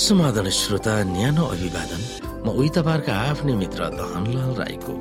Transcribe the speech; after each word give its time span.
समाधान 0.00 0.48
श्रोता 0.48 0.92
न्यानो 1.04 1.44
अभिवादन। 1.44 2.02
म 2.40 2.48
उही 2.56 2.68
तपाईँहरूका 2.72 3.14
आफ्नै 3.30 3.54
मित्र 3.60 3.80
धनलाल 4.00 4.52
राईको 4.56 4.94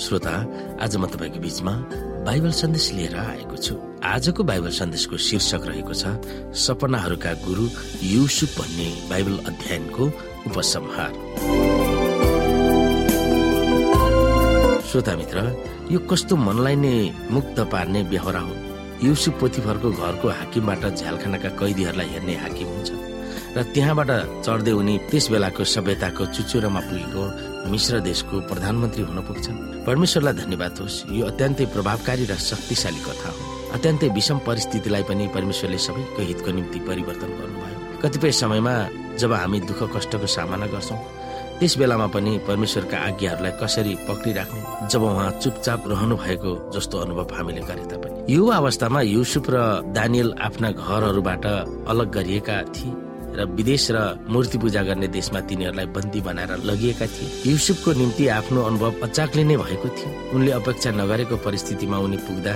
श्रोता। 0.00 0.32
आज 0.80 0.96
म 0.96 1.04
तपाईँको 1.12 1.40
बीचमा 1.44 1.72
बाइबल 2.24 2.52
सन्देश 2.56 2.86
लिएर 2.96 3.16
आएको 3.20 3.56
छु। 3.56 3.74
आजको 4.00 4.42
बाइबल 4.48 4.72
सन्देशको 4.80 5.16
शीर्षक 5.28 5.62
रहेको 5.68 5.92
छ 5.92 6.04
सपनाहरूका 6.56 7.32
गुरु 7.44 7.64
युसुफ 8.00 8.50
भन्ने 8.58 8.88
बाइबल 9.12 9.36
अध्ययनको 9.44 10.04
उपसंहार। 10.48 11.12
श्रोता 14.88 15.16
मित्र 15.20 15.36
यो 15.92 15.98
कस्तो 16.08 16.36
मनलाई 16.36 16.76
नै 16.80 16.94
मुक्त 17.28 17.60
पार्ने 17.72 18.02
बेहोरा 18.08 18.40
हो। 18.40 18.54
युसुफ 19.04 19.34
पोथीभरको 19.40 19.88
घरको 20.00 20.28
हाकिमबाट 20.40 20.82
झ्यालखानाका 20.96 21.48
कैदीहरूलाई 21.60 22.08
हेर्ने 22.08 22.36
हाकिम 22.40 22.68
हुन्छ। 22.68 22.90
र 23.56 23.62
त्यहाँबाट 23.72 24.10
चढ्दै 24.44 24.72
उनी 24.76 24.94
त्यस 25.08 25.26
बेलाको 25.32 25.64
सभ्यताको 25.64 26.24
चुचुरोमा 26.36 26.80
पुगेको 26.88 27.22
मिश्र 27.72 28.00
देशको 28.04 28.36
प्रधानमन्त्री 28.52 29.02
हुन 29.08 29.18
पुग्छन्। 29.24 29.56
परमेश्वरलाई 29.88 30.34
धन्यवाद 30.44 30.72
होस्। 30.76 30.96
यो 31.08 31.24
अत्यन्तै 31.26 31.64
प्रभावकारी 31.72 32.24
र 32.28 32.34
शक्तिशाली 32.36 33.00
कथा 33.00 33.30
हो। 33.32 33.40
अत्यन्तै 33.74 34.08
विषम 34.12 34.38
परिस्थितिलाई 34.44 35.02
पनि 35.08 35.24
परमेश्वरले 35.32 35.78
सबैको 35.78 36.20
हितको 36.28 36.50
निम्ति 36.52 36.78
परिवर्तन 36.88 37.30
गर्नुभयो। 37.40 38.00
कतिपय 38.02 38.32
समयमा 38.40 38.74
जब 39.16 39.32
हामी 39.32 39.58
दुःख 39.64 39.80
कष्टको 39.96 40.26
सामना 40.28 40.66
गर्छौँ 40.68 41.00
त्यस 41.58 41.74
बेलामा 41.80 42.06
पनि 42.12 42.32
परमेश्वरका 42.44 42.96
आज्ञाहरूलाई 43.08 43.52
कसरी 43.56 43.94
पक्रिराख्ने 44.04 44.88
जब 44.92 45.02
उहाँ 45.02 45.30
चुपचाप 45.40 45.88
रहनु 45.88 46.16
भएको 46.16 46.52
जस्तो 46.76 46.96
अनुभव 46.98 47.32
हामीले 47.32 47.62
गरे 47.64 47.84
तापनि। 47.88 48.34
यो 48.36 48.44
अवस्थामा 48.60 49.00
युसुफ 49.00 49.46
र 49.48 49.56
दानियल 49.96 50.34
आफ्ना 50.36 50.70
घरहरूबाट 50.76 51.44
अलग 51.88 52.08
गरिएका 52.12 52.62
थिए। 52.76 53.05
र 53.36 53.44
विदेश 53.56 53.90
र 53.90 53.98
मूर्ति 54.28 54.58
पूजा 54.58 54.82
गर्ने 54.82 55.08
देशमा 55.08 55.40
तिनीहरूलाई 55.48 55.86
बन्दी 55.92 56.20
बनाएर 56.20 56.52
लगिएका 56.64 57.06
थिए। 57.06 57.52
युसुफको 57.52 57.92
निम्ति 57.92 58.24
आफ्नो 58.38 58.60
अनुभव 58.62 58.92
अचाकले 59.04 59.44
नै 59.44 59.56
भएको 59.56 59.88
थियो। 59.96 60.10
उनले 60.34 60.50
अपेक्षा 60.60 60.90
नगरेको 60.90 61.36
परिस्थितिमा 61.44 61.96
उनी 61.98 62.16
पुग्दा 62.24 62.54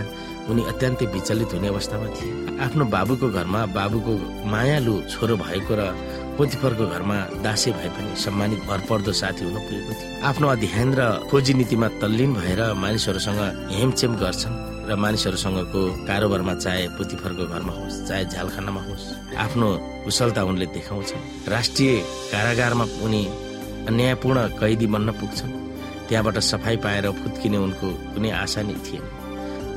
उनी 0.50 0.62
अत्यन्तै 0.72 1.06
विचलित 1.14 1.52
हुने 1.54 1.68
अवस्थामा 1.68 2.08
थिए। 2.16 2.32
आफ्नो 2.64 2.84
बाबुको 2.84 3.28
घरमा 3.28 3.60
बाबुको 3.76 4.12
मायालु 4.48 4.94
छोरो 5.12 5.36
भएको 5.36 5.74
र 5.76 5.82
पोतिफरको 6.40 6.84
घरमा 6.86 7.16
दासे 7.44 7.70
भए 7.76 7.88
पनि 7.92 8.16
सम्मानित 8.16 8.60
भरपर्दो 8.64 9.12
साथी 9.12 9.44
हुन 9.44 9.56
पुगेको 9.60 9.92
थियो। 10.00 10.24
आफ्नो 10.24 10.46
अध्ययन 10.48 10.90
र 10.96 11.00
खोजी 11.30 11.52
नीतिमा 11.54 11.88
तल्लीन 12.00 12.30
भएर 12.34 12.60
मानिसहरूसँग 12.80 13.40
हेमचेम 13.76 14.12
गर्छन्। 14.16 14.69
र 14.90 14.94
मानिसहरूसँगको 14.98 15.80
कारोबारमा 16.08 16.54
चाहे 16.54 16.88
पुतिफरको 16.98 17.44
घरमा 17.46 17.72
होस् 17.78 18.02
चाहे 18.08 18.24
झ्यालखानामा 18.26 18.82
होस् 18.82 19.06
आफ्नो 19.38 19.68
कुशलता 20.04 20.42
उनले 20.42 20.66
देखाउँछन्। 20.66 21.22
राष्ट्रिय 21.46 21.92
कारागारमा 22.32 22.84
उनी 23.06 23.22
अन्यायपूर्ण 23.86 24.38
कैदी 24.60 24.86
बन्न 24.86 25.10
पुग्छन्। 25.20 25.52
त्यहाँबाट 26.08 26.38
सफाई 26.42 26.76
पाएर 26.82 27.06
फुत्किने 27.22 27.56
उनको 27.56 27.88
कुनै 28.14 28.30
आशा 28.34 28.62
नै 28.66 28.74
थिएन। 28.82 29.04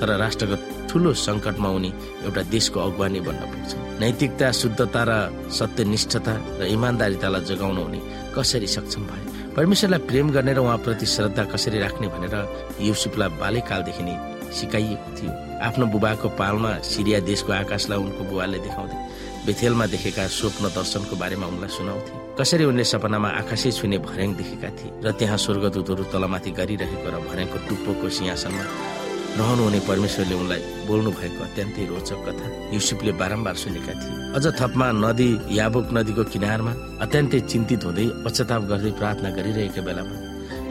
तर 0.02 0.10
राष्ट्रको 0.18 0.58
ठुलो 0.90 1.14
सङ्कटमा 1.14 1.70
उनी 1.70 1.92
एउटा 2.26 2.42
देशको 2.50 2.80
अगुवानी 2.80 3.20
बन्न 3.22 3.44
पुग्छन्। 3.54 3.82
नैतिकता 4.02 4.52
शुद्धता 4.52 5.02
र 5.10 5.12
सत्यनिष्ठता 5.54 6.34
र 6.60 6.62
इमान्दारितालाई 6.74 7.42
जगाउन 7.46 7.78
उनी 7.78 8.00
कसरी 8.34 8.68
सक्षम 8.68 9.04
भए? 9.06 9.22
परमेश्वरलाई 9.54 10.02
प्रेम 10.10 10.28
गर्ने 10.34 10.54
र 10.54 10.60
उहाँप्रति 10.66 11.06
श्रद्धा 11.06 11.44
कसरी 11.54 11.78
राख्ने 11.80 12.08
भनेर 12.10 12.36
युसुफलाई 12.82 13.30
बाल्यकालदेखि 13.38 14.04
नै 14.04 14.33
सिकाइएको 14.54 15.10
थियो। 15.18 15.32
आफ्नो 15.68 15.86
बुबाको 15.94 16.28
पालमा 16.40 16.72
सिरिया 16.84 17.20
देशको 17.30 17.52
आकाशलाई 17.54 18.00
उनको 18.00 18.24
बुबाले 18.30 18.58
देखाउँथे। 18.66 18.98
बेथेलमा 19.46 19.86
देखेका 19.94 20.24
स्वप्न 20.28 20.66
दर्शनको 20.72 21.16
बारेमा 21.16 21.46
उनलाई 21.48 21.72
सुनाउँथे। 21.78 22.12
कसरी 22.40 22.64
उनले 22.72 22.84
सपनामा 22.84 23.30
आकाशै 23.42 23.72
छुने 23.72 23.98
भर्याङ 24.08 24.30
देखेका 24.40 24.70
थिए 24.78 24.92
र 25.04 25.12
त्यहाँ 25.20 25.38
स्वर्गदूतहरू 25.38 26.04
तलमाथि 26.14 26.52
गरिरहेको 26.60 27.08
र 27.12 27.16
भर्याङको 27.28 27.58
टुप्पोको 27.68 28.08
सिंहासनमा 28.10 28.66
रहनुहुने 29.34 29.80
परमेश्वरले 29.90 30.36
उनलाई 30.36 30.62
बोल्नु 30.88 31.12
भएको 31.12 31.42
अत्यन्तै 31.44 31.84
रोचक 31.90 32.20
कथा 32.26 32.48
युसुफले 32.74 33.12
बारम्बार 33.18 33.56
सुनेका 33.58 33.94
थिए। 34.02 34.16
अझ 34.38 34.46
थपमा 34.60 34.88
नदी 35.04 35.30
याबुक 35.58 35.88
नदीको 35.98 36.24
किनारमा 36.34 36.74
अत्यन्तै 37.04 37.40
चिन्तित 37.52 37.82
हुँदै 37.84 38.08
पश्चाताप 38.24 38.62
गर्दै 38.70 38.92
प्रार्थना 39.00 39.30
गरिरहेका 39.38 39.82
बेलामा 39.82 40.16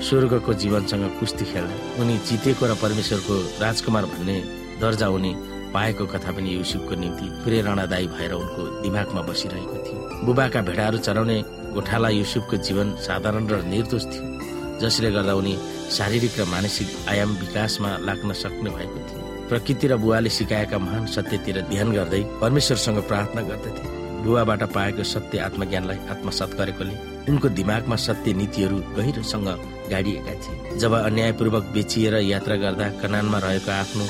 स्वर्गको 0.02 0.52
जीवनसँग 0.62 1.04
कुस्ती 1.18 1.44
खेल्दा 1.52 2.02
उनी 2.02 2.16
जितेको 2.28 2.66
र 2.66 2.74
परमेश्वरको 2.82 3.34
राजकुमार 3.62 4.04
भन्ने 4.12 4.36
दर्जा 4.80 5.08
उनी 5.08 5.32
पाएको 5.74 6.04
कथा 6.12 6.30
पनि 6.36 6.54
युसुफको 6.54 6.94
निम्ति 7.00 7.26
प्रेरणादायी 7.44 8.06
भएर 8.14 8.32
उनको 8.34 8.62
दिमागमा 8.82 9.22
बसिरहेको 9.28 9.76
थियो। 9.86 10.00
बुबाका 10.26 10.60
भेडाहरू 10.68 10.98
चराउने 11.06 11.38
गोठाला 11.74 12.08
युसुफको 12.18 12.56
जीवन 12.66 12.94
साधारण 13.06 13.46
र 13.48 13.62
निर्दोष 13.64 14.04
थियो 14.12 14.78
जसले 14.82 15.10
गर्दा 15.10 15.34
उनी 15.34 15.54
शारीरिक 15.96 16.38
र 16.40 16.44
मानसिक 16.50 16.88
आयाम 17.08 17.30
विकासमा 17.40 17.90
लाग्न 18.02 18.32
सक्ने 18.42 18.70
भएको 18.70 19.00
थियो। 19.08 19.22
प्रकृति 19.48 19.86
र 19.86 19.96
बुवाले 19.96 20.28
सिकाएका 20.28 20.78
महान 20.78 21.06
सत्यतिर 21.14 21.60
ध्यान 21.70 21.92
गर्दै 21.92 22.22
परमेश्वरसँग 22.42 22.98
प्रार्थना 23.08 23.42
गर्दथे। 23.48 23.82
बुवाबाट 24.24 24.62
पाएको 24.74 25.02
सत्य 25.04 25.38
आत्मज्ञानलाई 25.46 25.98
आत्मसात 26.10 26.50
गरेकोले 26.58 26.94
उनको 27.30 27.48
दिमागमा 27.58 27.96
सत्य 27.96 28.32
नीतिहरू 28.32 28.76
गहिरोसँग 28.98 29.48
गाडिएका 29.92 30.34
थिए। 30.42 30.78
जब 30.78 30.92
अन्यायपूर्वक 30.94 31.64
बेचिएर 31.74 32.14
यात्रा 32.24 32.56
गर्दा 32.64 32.88
कनानमा 33.00 33.38
रहेको 33.44 33.70
आफ्नो 33.72 34.04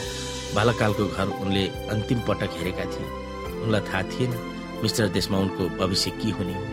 बालकालको 0.55 1.05
घर 1.07 1.29
उनले 1.43 1.65
अन्तिम 1.93 2.19
पटक 2.29 2.51
हेरेका 2.59 2.85
थिए। 2.93 3.07
उनलाई 3.63 3.81
थाहा 3.89 4.03
थिएन 4.11 4.33
मिश्र 4.83 5.09
देशमा 5.17 5.39
उनको 5.39 5.63
भविष्य 5.79 6.11
के 6.21 6.31
हुने। 6.37 6.55
हो 6.55 6.65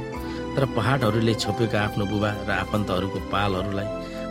तर 0.56 0.66
पहाडहरूले 0.76 1.34
छोपेका 1.36 1.80
आफ्नो 1.82 2.06
बुबा 2.06 2.32
र 2.48 2.52
आफन्तहरूको 2.54 3.20
पालहरूलाई 3.32 3.88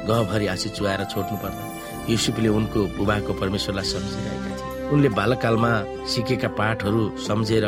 गहभरि 0.09 0.47
आँसी 0.47 0.69
चुहाएर 0.77 1.05
छोड्नु 1.13 1.37
पर्दा 1.43 1.65
युसुफले 2.11 2.49
उनको 2.49 2.81
बुबाको 2.97 3.33
परमेश्वरलाई 3.41 3.87
सम्झिरहेका 3.93 4.51
थिए। 4.59 4.89
उनले 4.93 5.09
बालकालमा 5.19 5.73
सिकेका 6.13 6.49
पाठहरू 6.59 7.03
सम्झेर 7.29 7.67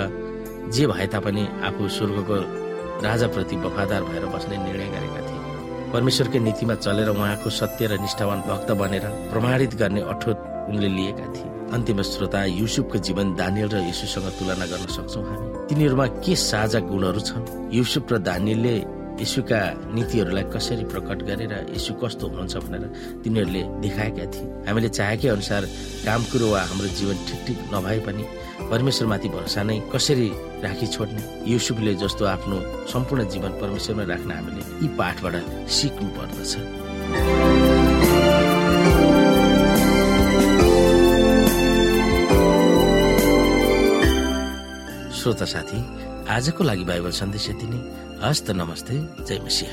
जे 0.75 0.87
भए 0.87 1.07
तापनि 1.13 1.45
आफू 1.69 1.89
स्वर्गको 1.97 2.37
राजाप्रति 3.07 3.57
वफादार 3.57 4.03
भएर 4.05 4.25
बस्ने 4.35 4.57
निर्णय 4.57 4.89
गरेका 4.95 5.21
थिए। 5.21 5.30
परमेश्वरकै 5.93 6.39
नीतिमा 6.39 6.75
चलेर 6.75 7.09
उहाँको 7.11 7.51
सत्य 7.51 7.87
र 7.87 7.99
निष्ठावान 7.99 8.41
भक्त 8.47 8.71
बनेर 8.79 9.05
प्रमाणित 9.31 9.75
गर्ने 9.75 10.01
अठोट 10.13 10.39
उनले 10.71 10.89
लिएका 10.89 11.27
थिए। 11.35 11.49
अन्तिम 11.75 12.03
श्रोता 12.03 12.45
युसुफको 12.45 12.99
जीवन 12.99 13.35
दानियल 13.35 13.69
र 13.75 13.77
यीशुसँग 13.91 14.27
तुलना 14.39 14.67
गर्न 14.71 14.87
सक्छौ 14.87 15.21
हामी। 15.23 15.47
तिनीहरूमा 15.69 16.07
के 16.23 16.35
साझा 16.37 16.81
गुणहरू 16.91 17.21
छन्? 17.21 17.43
युसुफ 17.75 18.13
र 18.13 18.19
दानियलले 18.23 18.75
यीशुका 19.21 19.61
नीतिहरूलाई 19.95 20.45
कसरी 20.55 20.85
प्रकट 20.93 21.19
गरेर 21.29 21.53
यीशु 21.77 21.93
कस्तो 22.01 22.25
हुनुहुन्छ 22.29 22.57
भनेर 22.65 22.85
तिनीहरूले 23.23 23.63
देखाएका 23.85 24.25
थिए। 24.33 24.47
हामीले 24.67 24.89
चाहेकै 24.89 25.29
अनुसार 25.37 25.63
काम 26.07 26.21
कुरो 26.33 26.49
वा 26.53 26.61
हाम्रो 26.71 26.89
जीवन 26.99 27.17
ठिक 27.29 27.41
ठिक 27.47 27.59
नभए 27.75 27.99
पनि 28.07 28.25
परमेश्वरमाथि 28.73 29.29
भरोसा 29.37 29.63
नै 29.69 29.77
कसरी 29.93 30.29
राखी 30.65 30.87
छोड्ने 30.95 31.23
युसुफले 31.53 31.95
जस्तो 32.03 32.25
आफ्नो 32.35 32.57
सम्पूर्ण 32.93 33.29
जीवन 33.29 33.53
परमेश्वरमा 33.61 34.05
राख्न 34.13 34.31
हामीले 34.33 34.63
यी 34.83 34.89
पाठबाट 34.97 35.35
सिक्नु 35.69 36.09
पर्दछ 36.17 36.53
श्रोता 45.21 45.47
साथी 45.53 45.79
आजको 46.33 46.65
लागि 46.65 46.85
बाइबल 46.89 47.13
सन्देश 47.13 47.49
यति 47.51 47.67
नै। 47.67 47.81
हस्त 48.23 48.51
नमस्ते 48.51 48.95
जय 49.29 49.39
मसिंह। 49.45 49.73